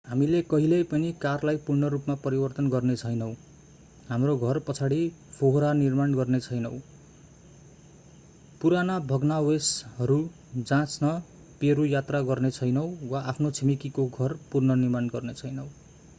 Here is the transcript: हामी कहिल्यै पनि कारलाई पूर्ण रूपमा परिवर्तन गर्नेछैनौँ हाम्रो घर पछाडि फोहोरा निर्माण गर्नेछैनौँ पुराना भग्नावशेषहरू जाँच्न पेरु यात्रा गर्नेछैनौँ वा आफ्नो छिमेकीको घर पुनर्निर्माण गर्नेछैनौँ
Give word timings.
हामी 0.05 0.27
कहिल्यै 0.43 0.77
पनि 0.91 1.09
कारलाई 1.23 1.57
पूर्ण 1.65 1.89
रूपमा 1.93 2.13
परिवर्तन 2.21 2.69
गर्नेछैनौँ 2.69 3.27
हाम्रो 4.07 4.33
घर 4.47 4.59
पछाडि 4.69 4.97
फोहोरा 5.35 5.69
निर्माण 5.81 6.15
गर्नेछैनौँ 6.15 6.71
पुराना 8.61 8.97
भग्नावशेषहरू 9.05 10.17
जाँच्न 10.63 11.11
पेरु 11.61 11.85
यात्रा 11.87 12.21
गर्नेछैनौँ 12.31 12.87
वा 13.09 13.21
आफ्नो 13.27 13.51
छिमेकीको 13.51 14.07
घर 14.19 14.35
पुनर्निर्माण 14.51 15.07
गर्नेछैनौँ 15.13 15.67